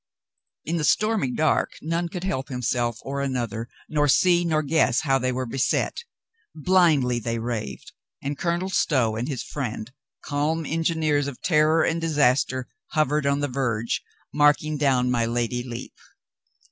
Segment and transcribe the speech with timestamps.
[0.65, 5.19] In the stormy dark none could help himself or another, nor see nor guess how
[5.19, 6.05] they were beset.
[6.55, 9.91] Blindly they raved, and Colonel Stow and his friend,
[10.25, 14.01] calm engineers of terror and disaster, hovered on the verge,
[14.33, 15.93] marking down my Lady Lepe.